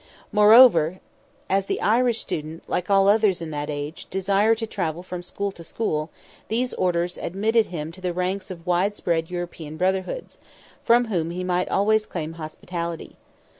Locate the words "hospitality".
12.33-13.15